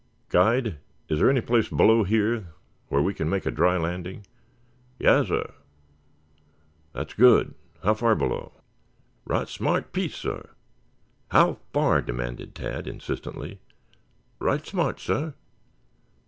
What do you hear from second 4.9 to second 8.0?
"Yassir." "That's good. How